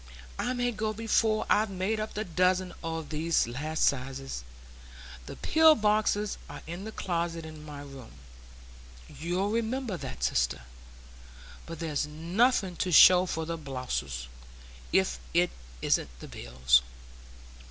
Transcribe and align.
I 0.39 0.53
may 0.53 0.71
go 0.71 0.93
before 0.93 1.45
I've 1.47 1.69
made 1.69 1.99
up 1.99 2.15
the 2.15 2.23
dozen 2.23 2.73
o' 2.83 3.03
these 3.03 3.47
last 3.47 3.83
sizes. 3.85 4.43
The 5.27 5.35
pill 5.35 5.75
boxes 5.75 6.39
are 6.49 6.63
in 6.65 6.85
the 6.85 6.91
closet 6.91 7.45
in 7.45 7.63
my 7.63 7.81
room,—you'll 7.83 9.51
remember 9.51 9.97
that, 9.97 10.23
sister,—but 10.23 11.77
there's 11.77 12.07
nothing 12.07 12.75
to 12.77 12.91
show 12.91 13.27
for 13.27 13.45
the 13.45 13.59
boluses, 13.59 14.27
if 14.91 15.19
it 15.35 15.51
isn't 15.83 16.09
the 16.19 16.27
bills." 16.27 16.81